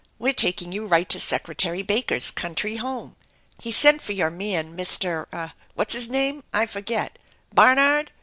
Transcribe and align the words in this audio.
We're 0.17 0.33
taking 0.33 0.71
you 0.71 0.87
right 0.87 1.07
to 1.09 1.19
Secretary 1.19 1.83
Baker's 1.83 2.31
country 2.31 2.77
home. 2.77 3.15
He 3.59 3.71
sent 3.71 4.01
for 4.01 4.13
your 4.13 4.31
man, 4.31 4.75
Mr. 4.75 5.51
What's 5.75 5.93
his 5.93 6.09
name? 6.09 6.43
I 6.51 6.65
forget. 6.65 7.19
Barnard? 7.53 8.09